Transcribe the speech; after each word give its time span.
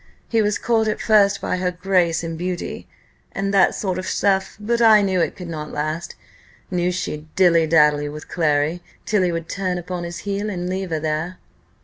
He 0.29 0.41
was 0.41 0.57
caught 0.57 0.87
at 0.87 0.99
first 0.99 1.39
by 1.39 1.57
her 1.57 1.69
grace 1.69 2.23
and 2.23 2.35
beauty, 2.35 2.87
and 3.33 3.53
that 3.53 3.75
sort 3.75 3.99
of 3.99 4.07
stuff; 4.07 4.57
but 4.59 4.81
I 4.81 5.03
knew 5.03 5.21
it 5.21 5.35
could 5.35 5.47
not 5.47 5.71
last 5.71 6.15
knew 6.71 6.91
she'd 6.91 7.27
dilly 7.35 7.67
dally 7.67 8.09
with 8.09 8.27
Clary, 8.27 8.81
till 9.05 9.21
he 9.21 9.31
would 9.31 9.47
turn 9.47 9.77
upon 9.77 10.03
his 10.03 10.17
heel 10.25 10.49
and 10.49 10.67
leave 10.67 10.89
her 10.89 10.99
there." 10.99 11.37